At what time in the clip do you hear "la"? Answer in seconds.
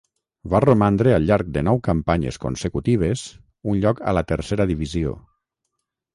4.21-4.27